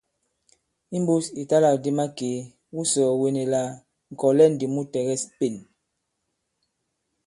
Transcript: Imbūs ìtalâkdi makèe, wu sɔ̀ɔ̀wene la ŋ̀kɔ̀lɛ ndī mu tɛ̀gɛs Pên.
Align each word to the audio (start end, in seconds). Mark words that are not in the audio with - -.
Imbūs 0.95 1.25
ìtalâkdi 1.41 1.89
makèe, 1.97 2.39
wu 2.73 2.81
sɔ̀ɔ̀wene 2.91 3.43
la 3.53 3.61
ŋ̀kɔ̀lɛ 4.13 4.45
ndī 4.53 4.65
mu 4.73 4.81
tɛ̀gɛs 4.91 5.21
Pên. 5.37 5.55